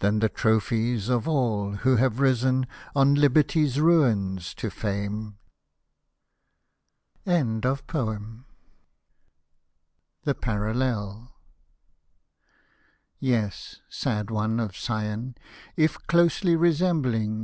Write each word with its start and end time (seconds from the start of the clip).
Than 0.00 0.18
the 0.18 0.28
trophies 0.28 1.08
of 1.08 1.28
all, 1.28 1.70
who 1.84 1.94
have 1.94 2.18
risen 2.18 2.66
On 2.96 3.14
Liberty's 3.14 3.78
ruins 3.78 4.52
to 4.54 4.70
fame. 4.70 5.38
THE 7.24 7.76
PARALLEL 10.40 11.30
Yes, 13.20 13.76
sad 13.88 14.32
one 14.32 14.58
of 14.58 14.74
Sion, 14.74 15.36
if 15.76 15.96
closely 16.08 16.56
resembling. 16.56 17.36